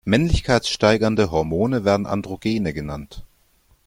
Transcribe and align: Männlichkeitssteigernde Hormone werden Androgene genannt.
Männlichkeitssteigernde 0.03 1.29
Hormone 1.29 1.85
werden 1.85 2.07
Androgene 2.07 2.73
genannt. 2.73 3.23